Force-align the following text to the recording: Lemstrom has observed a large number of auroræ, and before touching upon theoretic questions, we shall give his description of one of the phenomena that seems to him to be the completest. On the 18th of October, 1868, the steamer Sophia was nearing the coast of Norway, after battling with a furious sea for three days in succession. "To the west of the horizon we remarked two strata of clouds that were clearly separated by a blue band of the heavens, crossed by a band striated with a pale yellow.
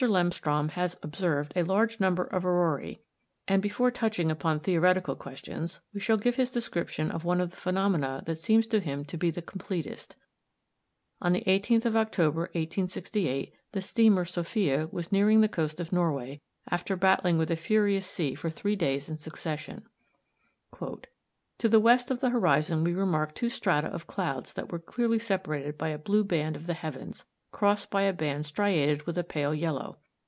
Lemstrom 0.07 0.69
has 0.69 0.97
observed 1.03 1.53
a 1.55 1.61
large 1.61 1.99
number 1.99 2.23
of 2.23 2.41
auroræ, 2.41 2.97
and 3.47 3.61
before 3.61 3.91
touching 3.91 4.31
upon 4.31 4.59
theoretic 4.59 5.03
questions, 5.19 5.79
we 5.93 5.99
shall 5.99 6.17
give 6.17 6.37
his 6.37 6.49
description 6.49 7.11
of 7.11 7.23
one 7.23 7.39
of 7.39 7.51
the 7.51 7.55
phenomena 7.55 8.23
that 8.25 8.37
seems 8.39 8.65
to 8.65 8.79
him 8.79 9.05
to 9.05 9.15
be 9.15 9.29
the 9.29 9.43
completest. 9.43 10.15
On 11.21 11.33
the 11.33 11.41
18th 11.45 11.85
of 11.85 11.95
October, 11.95 12.49
1868, 12.53 13.53
the 13.73 13.79
steamer 13.81 14.25
Sophia 14.25 14.89
was 14.91 15.11
nearing 15.11 15.41
the 15.41 15.47
coast 15.47 15.79
of 15.79 15.93
Norway, 15.93 16.41
after 16.71 16.95
battling 16.95 17.37
with 17.37 17.51
a 17.51 17.55
furious 17.55 18.07
sea 18.07 18.33
for 18.33 18.49
three 18.49 18.75
days 18.75 19.07
in 19.07 19.19
succession. 19.19 19.87
"To 20.79 20.97
the 21.59 21.79
west 21.79 22.09
of 22.09 22.21
the 22.21 22.31
horizon 22.31 22.83
we 22.83 22.95
remarked 22.95 23.35
two 23.35 23.49
strata 23.49 23.89
of 23.89 24.07
clouds 24.07 24.53
that 24.53 24.71
were 24.71 24.79
clearly 24.79 25.19
separated 25.19 25.77
by 25.77 25.89
a 25.89 25.99
blue 25.99 26.23
band 26.23 26.55
of 26.55 26.65
the 26.65 26.73
heavens, 26.73 27.23
crossed 27.53 27.91
by 27.91 28.03
a 28.03 28.13
band 28.13 28.45
striated 28.45 29.05
with 29.05 29.17
a 29.17 29.25
pale 29.25 29.53
yellow. 29.53 29.97